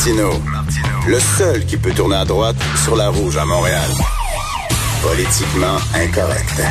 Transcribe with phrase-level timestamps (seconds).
[0.00, 0.30] Martino,
[1.08, 3.90] le seul qui peut tourner à droite sur la rouge à Montréal.
[5.02, 6.62] Politiquement incorrect.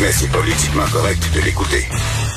[0.00, 1.84] Mais c'est politiquement correct de l'écouter.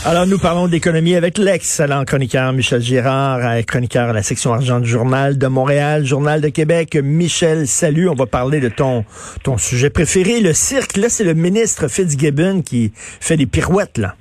[0.06, 4.80] Alors, nous parlons d'économie avec l'excellent chroniqueur Michel Girard, euh, chroniqueur à la section argent
[4.80, 6.96] du Journal de Montréal, Journal de Québec.
[6.96, 8.10] Michel, salut.
[8.10, 9.06] On va parler de ton,
[9.44, 10.98] ton sujet préféré, le cirque.
[10.98, 14.14] Là, c'est le ministre Fitzgibbon qui fait des pirouettes, là.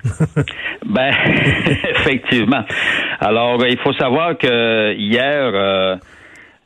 [0.89, 1.13] ben,
[1.95, 2.63] effectivement.
[3.19, 5.95] Alors, il faut savoir que hier, euh,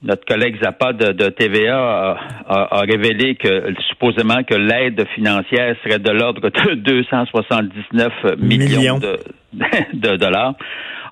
[0.04, 6.42] notre collègue Zappa de, TVA a, révélé que supposément que l'aide financière serait de l'ordre
[6.50, 9.20] de 279 millions, De,
[9.94, 10.54] de dollars.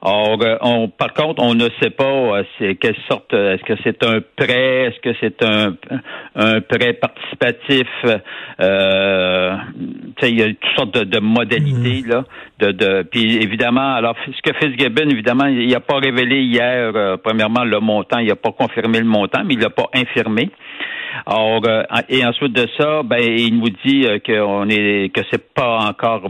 [0.04, 3.32] Or, euh, on, par contre, on ne sait pas euh, c'est quelle sorte.
[3.36, 5.76] Euh, est-ce que c'est un prêt Est-ce que c'est un,
[6.36, 7.88] un prêt participatif
[8.60, 9.56] euh,
[10.24, 12.10] Il y a toutes sortes de, modalités mhm.
[12.10, 12.24] là.
[12.60, 17.18] De, de, puis évidemment, alors ce que Fitzgibbon, évidemment, il n'a pas révélé hier.
[17.24, 20.50] premièrement, le montant, il n'a pas confirmé le montant, mais il l'a pas infirmé.
[21.28, 21.62] Or,
[22.10, 26.24] et ensuite de ça, ben, il nous dit qu'on est que c'est pas encore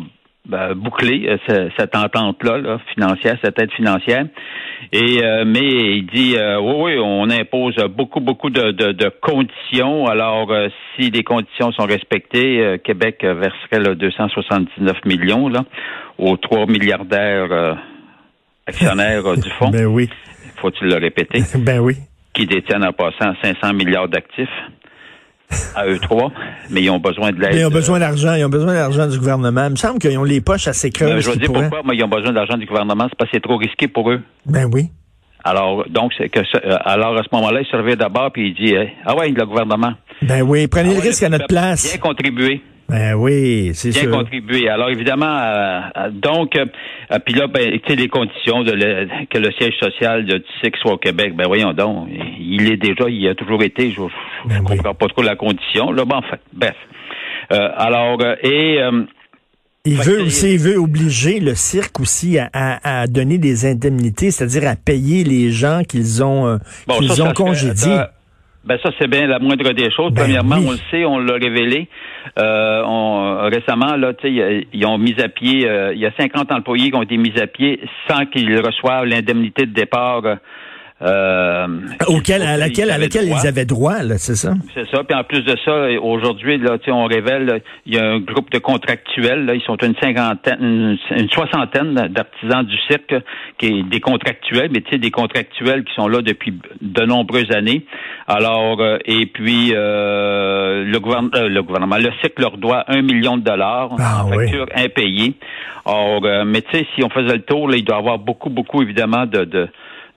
[0.47, 4.25] ben, boucler euh, cette entente-là financière, cette aide financière.
[4.91, 10.07] Et euh, mais il dit euh, oui, oui, on impose beaucoup, beaucoup de, de, conditions.
[10.07, 10.51] Alors,
[10.95, 15.63] si les conditions sont respectées, Québec verserait le 279 millions là,
[16.17, 17.77] aux trois milliardaires
[18.65, 19.69] actionnaires du fonds.
[19.69, 20.09] Ben oui.
[20.57, 21.41] Faut-il le répéter?
[21.59, 21.95] ben oui.
[22.33, 24.49] Qui détiennent en passant 500 milliards d'actifs
[25.75, 26.31] à eux trois,
[26.69, 27.55] mais ils ont besoin de l'aide.
[27.55, 29.65] Ils ont besoin d'argent, ils ont besoin d'argent du gouvernement.
[29.65, 31.23] Il me semble qu'ils ont les poches assez creuses.
[31.23, 33.43] Je vais dire pourquoi, mais ils ont besoin d'argent du gouvernement, c'est parce que c'est
[33.43, 34.21] trop risqué pour eux.
[34.45, 34.89] Ben oui.
[35.43, 38.75] Alors, donc, c'est que euh, alors à ce moment-là, il se d'abord puis il dit
[39.05, 39.93] Ah ouais, le gouvernement.
[40.21, 41.89] Ben oui, prenez ah le risque à notre place.
[41.89, 42.61] Bien contribuer.
[42.91, 44.09] Ben oui, c'est sûr.
[44.09, 44.67] Bien contribuer.
[44.67, 46.65] Alors évidemment, euh, euh, donc, euh,
[47.25, 48.71] puis là, ben, tu sais, les conditions de
[49.29, 53.09] que le siège social de TIC soit au Québec, ben voyons donc, il est déjà,
[53.09, 54.07] il a toujours été, je ne
[54.45, 55.91] ben comprends pas trop la condition.
[55.93, 56.75] Là, bon, en fait, bref.
[57.49, 58.79] alors, et...
[59.85, 64.69] il veut aussi, il veut obliger le cirque aussi à, à, donner des indemnités, c'est-à-dire
[64.69, 66.59] à payer les gens qu'ils ont,
[66.99, 67.99] qu'ils ont congédiés.
[68.63, 70.13] Ben ça, c'est bien la moindre des choses.
[70.13, 71.87] Ben Premièrement, on le sait, on l'a révélé.
[72.37, 76.91] Euh, on, récemment, là, ils ont mis à pied, euh, il y a 50 employés
[76.91, 80.21] qui ont été mis à pied sans qu'ils reçoivent l'indemnité de départ
[81.01, 81.67] euh,
[82.07, 84.53] Auquel, à laquelle, à laquelle ils avaient droit, là, c'est ça?
[84.73, 85.03] C'est ça.
[85.03, 88.59] Puis en plus de ça, aujourd'hui, là, on révèle, il y a un groupe de
[88.59, 93.15] contractuels, là, ils sont une cinquantaine, une, soixantaine d'artisans du cirque,
[93.57, 97.51] qui est des contractuels, mais tu sais, des contractuels qui sont là depuis de nombreuses
[97.51, 97.85] années.
[98.27, 103.01] Alors, euh, et puis euh, le, gouvernement, euh, le gouvernement, le cirque leur doit un
[103.01, 105.33] million de dollars ah, en facture impayée.
[105.85, 108.51] Or, mais tu sais, si on faisait le tour, là, il doit y avoir beaucoup,
[108.51, 109.67] beaucoup, évidemment, de, de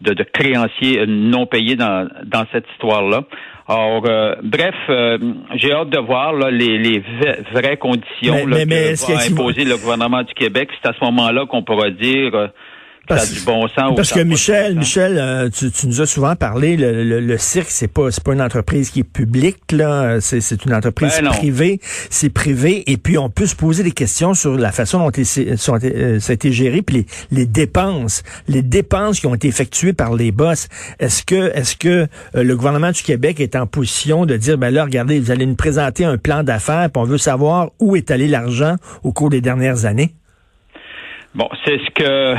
[0.00, 3.22] de, créanciers non payés dans, dans cette histoire-là.
[3.66, 5.16] Alors, euh, bref, euh,
[5.54, 7.02] j'ai hâte de voir les, les
[7.52, 10.68] vraies conditions que va imposer le gouvernement du Québec.
[10.82, 12.50] C'est à ce moment-là qu'on pourra dire
[13.06, 13.44] parce,
[13.96, 18.10] Parce que Michel, Michel, euh, tu, nous as souvent parlé, le, le, cirque, c'est pas,
[18.10, 20.20] c'est pas une entreprise qui est publique, là.
[20.20, 21.80] C'est, c'est une entreprise ben privée.
[22.10, 22.90] C'est privé.
[22.90, 26.32] Et puis, on peut se poser des questions sur la façon dont euh, ça a
[26.32, 27.06] été géré, puis les,
[27.38, 30.68] les, dépenses, les dépenses qui ont été effectuées par les boss.
[30.98, 34.70] Est-ce que, est-ce que euh, le gouvernement du Québec est en position de dire, ben
[34.70, 38.10] là, regardez, vous allez nous présenter un plan d'affaires, puis on veut savoir où est
[38.10, 40.14] allé l'argent au cours des dernières années?
[41.34, 42.36] Bon, c'est ce que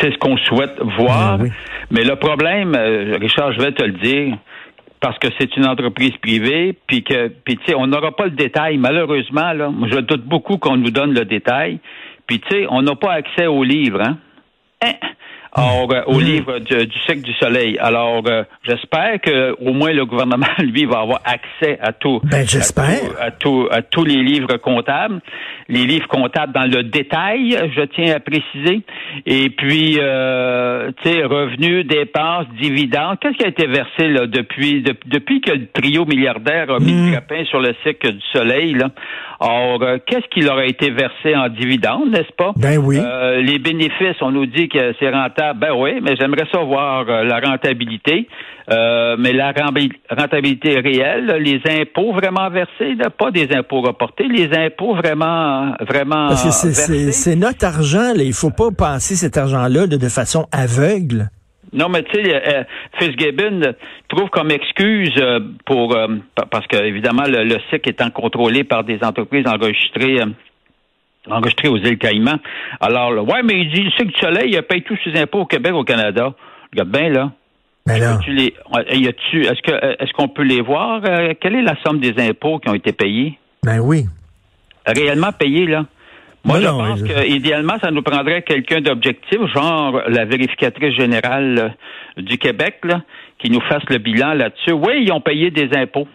[0.00, 1.38] c'est ce qu'on souhaite voir.
[1.38, 1.50] Ben
[1.90, 4.36] Mais le problème, euh, Richard, je vais te le dire,
[5.00, 8.30] parce que c'est une entreprise privée, puis que, puis tu sais, on n'aura pas le
[8.30, 8.76] détail.
[8.78, 11.80] Malheureusement, là, je doute beaucoup qu'on nous donne le détail.
[12.26, 14.18] Puis tu sais, on n'a pas accès aux livres, hein?
[14.84, 14.94] hein?
[15.52, 17.76] Or, euh, au livre du, du du soleil.
[17.78, 22.20] Alors, euh, j'espère que au moins le gouvernement, lui, va avoir accès à tout.
[22.24, 23.00] Ben, j'espère.
[23.20, 25.20] À, tout, à, tous les livres comptables.
[25.68, 28.82] les livres comptables dans le détail, je tiens à préciser.
[29.26, 33.18] Et puis, euh, tu sais, revenus, dépenses, dividendes.
[33.20, 37.10] Qu'est-ce qui a été versé là depuis depuis que le trio milliardaire a mis le
[37.10, 37.46] grappin hmm.
[37.46, 38.90] sur le cycle du soleil là?
[39.42, 42.52] Or, euh, qu'est-ce qui leur a été versé en dividendes, n'est-ce pas?
[42.56, 42.98] Ben oui.
[43.00, 45.60] Euh, les bénéfices, on nous dit que c'est rentable.
[45.60, 48.28] Ben oui, mais j'aimerais savoir la rentabilité.
[48.68, 49.52] mais la
[50.10, 56.28] rentabilité réelle, les impôts vraiment versés, pas des impôts reportés, les impôts vraiment, vraiment.
[56.28, 58.22] Parce que c'est notre argent, là.
[58.22, 61.30] Il faut pas passer cet argent-là de, façon aveugle.
[61.72, 62.64] Non, mais tu sais, euh,
[62.98, 63.74] Fitzgibbon
[64.08, 66.08] trouve comme excuse euh, pour euh,
[66.50, 70.18] parce que évidemment le, le SIC étant contrôlé par des entreprises enregistrées
[71.28, 72.40] enregistrées aux îles Caïmans.
[72.80, 75.40] Alors, là, ouais, mais il dit le SIC du Soleil il paye tous ses impôts
[75.40, 76.32] au Québec, au Canada.
[76.72, 77.32] Regarde bien là.
[77.86, 78.18] Mais là.
[78.26, 81.02] Est-ce que est-ce qu'on peut les voir?
[81.40, 83.38] Quelle est la somme des impôts qui ont été payés?
[83.64, 84.06] Ben oui.
[84.86, 85.86] Réellement payés là.
[86.44, 91.74] Moi, je pense qu'idéalement, ça nous prendrait quelqu'un d'objectif, genre la vérificatrice générale
[92.18, 93.02] euh, du Québec, là,
[93.38, 94.72] qui nous fasse le bilan là-dessus.
[94.72, 96.08] Oui, ils ont payé des impôts.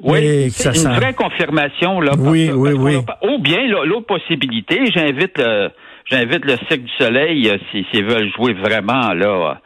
[0.00, 2.00] Oui, c'est une vraie confirmation.
[2.00, 2.96] Là, oui, oui, oui.
[3.22, 5.70] Ou bien l'autre possibilité, j'invite le,
[6.06, 9.60] j'invite le Cirque du Soleil, euh, s'ils veulent jouer vraiment là,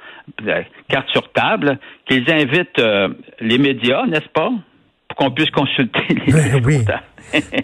[0.46, 2.82] euh, carte sur table, qu'ils invitent
[3.40, 4.52] les médias, n'est-ce pas?
[5.16, 6.84] Qu'on puisse consulter les ben oui.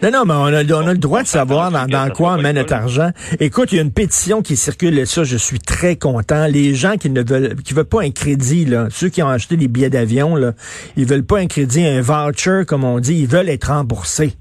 [0.02, 2.42] non, non, mais on a, on a le droit de savoir dans, dans quoi on
[2.42, 3.10] met notre argent.
[3.40, 6.46] Écoute, il y a une pétition qui circule et ça, je suis très content.
[6.46, 9.56] Les gens qui ne veulent, qui veulent pas un crédit, là, ceux qui ont acheté
[9.56, 10.52] des billets d'avion, là,
[10.96, 14.32] ils veulent pas un crédit, un voucher, comme on dit, ils veulent être remboursés.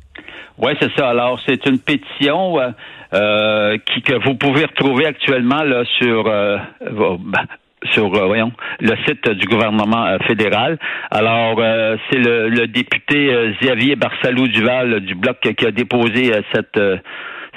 [0.58, 1.10] Oui, c'est ça.
[1.10, 2.70] Alors, c'est une pétition euh,
[3.14, 7.46] euh qui, que vous pouvez retrouver actuellement là, sur euh, ben,
[7.92, 10.78] sur euh, voyons le site du gouvernement euh, fédéral.
[11.10, 16.80] Alors euh, c'est le, le, député Xavier Barsalou Duval du bloc qui a déposé cette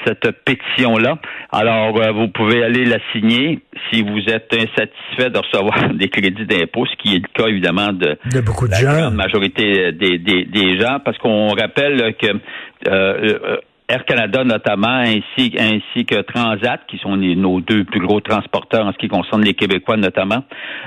[0.05, 1.17] cette pétition-là.
[1.50, 3.61] Alors, vous pouvez aller la signer
[3.91, 7.93] si vous êtes insatisfait de recevoir des crédits d'impôt, ce qui est le cas évidemment
[7.93, 9.11] de, de beaucoup de la gens.
[9.12, 12.27] majorité des, des, des gens, parce qu'on rappelle que
[12.88, 18.86] euh, Air Canada notamment, ainsi, ainsi que Transat, qui sont nos deux plus gros transporteurs
[18.86, 20.42] en ce qui concerne les Québécois notamment,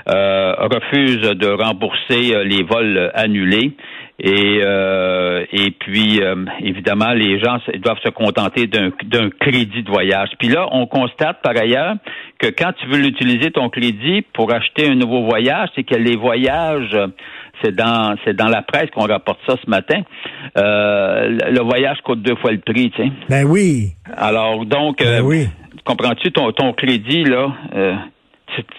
[0.10, 3.76] euh, refusent de rembourser euh, les vols annulés.
[4.20, 10.30] Et, euh, et puis, euh, évidemment, les gens doivent se contenter d'un crédit de voyage.
[10.40, 11.96] Puis là, on constate par ailleurs
[12.40, 16.16] que quand tu veux l'utiliser, ton crédit, pour acheter un nouveau voyage, c'est que les
[16.16, 16.98] voyages
[17.62, 20.02] c'est dans c'est dans la presse qu'on rapporte ça ce matin.
[20.58, 23.12] Euh, le voyage coûte deux fois le prix, tu sais.
[23.30, 23.94] Ben oui.
[24.16, 25.48] Alors donc, ben oui.
[25.86, 27.52] comprends-tu ton ton crédit là?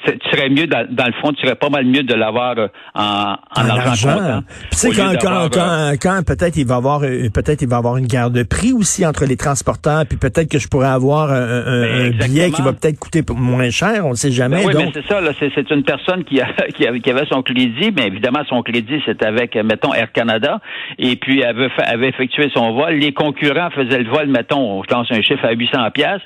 [0.05, 3.37] Tu, serais mieux, dans, le fond, tu serais pas mal mieux de l'avoir euh, en,
[3.57, 4.43] en, argent.
[4.71, 7.97] Tu sais, quand, quand, euh, quand, peut-être il va avoir euh, peut-être il va avoir
[7.97, 12.11] une guerre de prix aussi entre les transporteurs, puis peut-être que je pourrais avoir un,
[12.11, 14.65] ben, billet qui va peut-être coûter moins cher, on ne sait jamais.
[14.65, 18.07] Ben oui, mais c'est ça, c'est une personne qui, a, qui, avait, son crédit, mais
[18.07, 20.61] évidemment son crédit c'est avec, mettons, Air Canada,
[20.99, 22.95] et puis elle avait, avait effectué son vol.
[22.95, 26.23] Les concurrents faisaient le vol, mettons, je lance un chiffre à 800 pièces,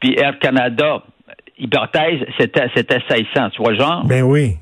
[0.00, 1.02] puis Air Canada
[1.62, 4.04] hypothèse, c'était, c'était 600, tu vois genre?
[4.04, 4.56] Ben oui.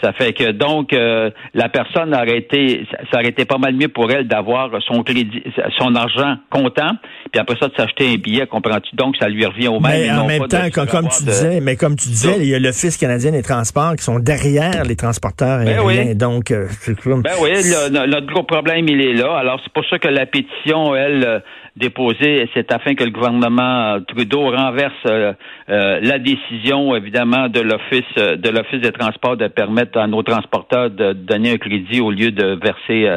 [0.00, 3.88] Ça fait que donc euh, la personne aurait été, ça aurait été pas mal mieux
[3.88, 5.42] pour elle d'avoir son crédit,
[5.76, 6.92] son argent comptant,
[7.32, 8.94] puis après ça de s'acheter un billet, comprends-tu?
[8.94, 9.92] Donc ça lui revient au même.
[9.92, 12.96] Mais en même temps, comme, tu disais, mais comme tu disais, il y a l'Office
[12.96, 16.14] canadien des transports qui sont derrière les transporteurs ben aériens.
[16.14, 17.50] Donc, euh, ben oui,
[17.90, 19.36] notre gros problème il est là.
[19.36, 21.38] Alors c'est pour ça que la pétition, elle, euh,
[21.78, 25.32] déposée, c'est afin que le gouvernement Trudeau renverse euh,
[25.70, 30.22] euh, la décision, évidemment, de l'Office euh, de l'Office des transports de permettre à nos
[30.22, 33.08] transporteurs de donner un crédit au lieu de verser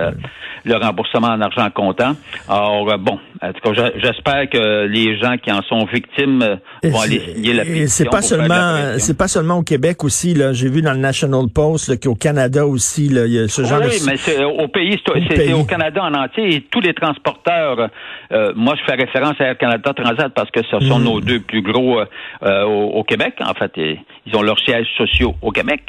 [0.64, 2.16] le remboursement en argent comptant.
[2.48, 7.20] Alors, bon, en tout cas, j'espère que les gens qui en sont victimes vont aller
[7.20, 7.88] signer la pétition.
[7.88, 10.34] C'est pas seulement, c'est pas seulement au Québec aussi.
[10.34, 13.64] Là, j'ai vu dans le National Post qu'au Canada aussi, là, il y a ce
[13.64, 13.92] genre oui, de.
[13.92, 16.56] Oui, mais c'est au pays, c'est au Canada en entier.
[16.56, 17.90] Et tous les transporteurs
[18.56, 21.04] moi, je fais référence à Air Canada Transat parce que ce sont mm.
[21.04, 22.06] nos deux plus gros euh,
[22.44, 23.36] euh, au, Québec.
[23.46, 25.82] En fait, ils ont leurs sièges sociaux au Québec.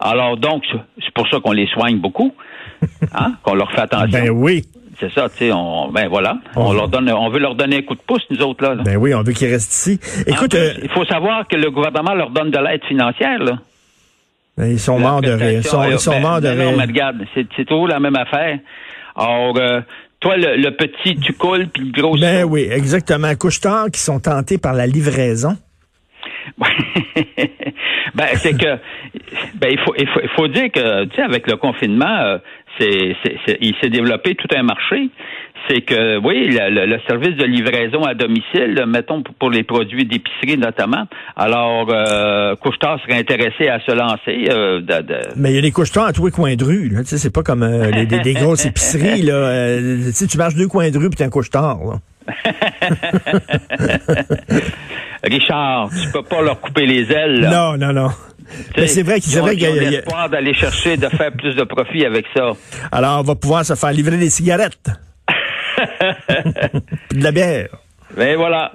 [0.00, 0.64] Alors, donc,
[0.98, 2.32] c'est pour ça qu'on les soigne beaucoup,
[3.14, 4.11] hein, qu'on leur fait attention.
[4.12, 4.64] Ben oui.
[5.00, 7.82] C'est ça, tu sais, on, ben voilà, on, leur donne, on veut leur donner un
[7.82, 8.76] coup de pouce, nous autres là.
[8.84, 9.98] Ben oui, on veut qu'ils restent ici.
[10.28, 13.58] Écoute, euh, il faut savoir que le gouvernement leur donne de l'aide financière là.
[14.56, 15.60] Ben, ils sont morts de rire.
[15.60, 16.70] Ils sont, ils sont morts de rire.
[16.70, 18.58] Non, mais regarde, c'est toujours la même affaire.
[19.16, 19.54] Alors,
[20.22, 22.16] toi, le, petit, tu coules, puis le gros...
[22.16, 23.34] Ben oui, exactement.
[23.34, 25.56] Couche-tard qui sont tentés par la livraison.
[28.14, 28.78] ben, c'est que...
[29.54, 32.38] Ben, il faut, il faut, il faut dire que, tu sais, avec le confinement, euh,
[32.78, 35.10] c'est, c'est, il s'est développé tout un marché.
[35.68, 41.04] c'est que, oui, le, service de livraison à domicile, mettons pour, les produits d'épicerie notamment,
[41.36, 44.48] alors euh, Couchetard serait intéressé à se lancer.
[44.50, 44.80] Euh,
[45.36, 46.88] Mais il y a des couchetars à tous les coins de rue.
[46.88, 47.00] Là.
[47.00, 49.22] Tu sais, c'est pas comme euh, des, grosses épiceries.
[49.22, 49.34] Là.
[49.34, 51.78] Euh, tu, sais, tu marches deux coins de rue puis t'as un couchetard.
[55.32, 57.48] Richard, tu peux pas leur couper les ailes.
[57.50, 58.10] Non, non, non.
[58.76, 62.26] Mais c'est vrai qu'il y a l'espoir d'aller chercher de faire plus de profit avec
[62.36, 62.52] ça.
[62.90, 64.90] Alors, on va pouvoir se faire livrer des cigarettes.
[67.12, 67.68] de la bière.
[68.16, 68.72] Ben voilà.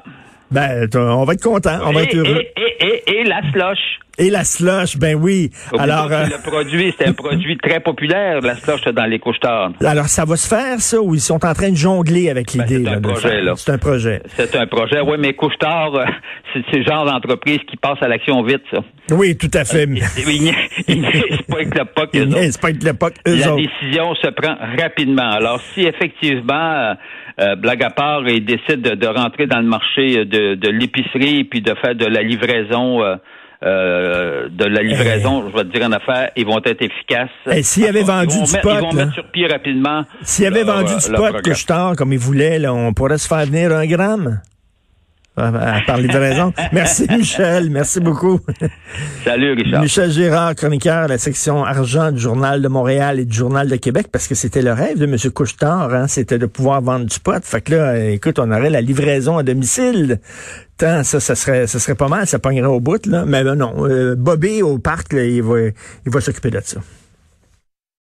[0.50, 2.42] Ben, on va être content, on va être heureux.
[2.80, 4.00] Et, la slush.
[4.20, 5.52] Et la slush, ben oui.
[5.78, 10.08] Alors, euh, le produit, c'est un produit très populaire, la slush dans les couches Alors,
[10.08, 12.84] ça va se faire, ça, ou ils sont en train de jongler avec ben, l'idée?
[12.84, 13.54] c'est un, projet, là.
[13.56, 14.22] C'est un projet.
[14.30, 16.06] C'est un projet, oui, mais couche euh,
[16.54, 18.80] c'est le genre d'entreprise qui passe à l'action vite, ça.
[19.12, 19.84] Oui, tout à fait.
[19.84, 19.94] Il
[21.02, 22.10] n'est pas avec l'époque.
[22.14, 23.14] Il pas avec l'époque.
[23.24, 25.30] La décision se prend rapidement.
[25.30, 26.96] Alors, si effectivement,
[27.40, 31.62] euh, blague à part, ils décident de, rentrer dans le marché de, de l'épicerie puis
[31.62, 33.04] de faire de la livraison.
[33.04, 33.16] Euh,
[33.64, 37.30] euh, de la livraison, je vais te dire en affaire, ils vont être efficaces.
[37.52, 40.04] Et s'ils avaient vendu du pot, ils vont mettre sur pied rapidement.
[40.22, 43.28] S'ils avaient vendu du pot que je tard comme ils voulaient, là, on pourrait se
[43.28, 44.42] faire venir un gramme.
[45.38, 46.52] Par livraison.
[46.72, 48.40] merci Michel, merci beaucoup.
[49.24, 49.84] Salut Richard.
[49.84, 53.76] Michel Gérard, chroniqueur à la section argent du Journal de Montréal et du Journal de
[53.76, 55.16] Québec, parce que c'était le rêve de M.
[55.32, 57.44] Couchetard, hein, c'était de pouvoir vendre du pot.
[57.44, 60.20] Fait que là, écoute, on aurait la livraison à domicile.
[60.78, 63.24] Tant, ça, ça serait, ça serait pas mal, ça pognerait au bout, là.
[63.26, 66.80] Mais non, euh, Bobby au parc, il va, il va s'occuper de ça.